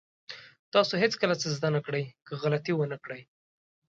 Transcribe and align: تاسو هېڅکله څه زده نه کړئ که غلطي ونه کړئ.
تاسو 0.73 0.93
هېڅکله 1.03 1.33
څه 1.41 1.47
زده 1.55 1.69
نه 1.75 1.81
کړئ 1.85 2.03
که 2.25 2.33
غلطي 2.41 2.73
ونه 2.75 2.97
کړئ. 3.03 3.21